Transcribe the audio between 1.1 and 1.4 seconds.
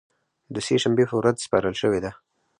ورځ